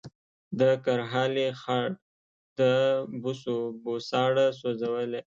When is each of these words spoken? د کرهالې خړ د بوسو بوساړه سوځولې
د 0.59 0.61
کرهالې 0.83 1.47
خړ 1.61 1.85
د 2.59 2.61
بوسو 3.21 3.55
بوساړه 3.83 4.47
سوځولې 4.59 5.21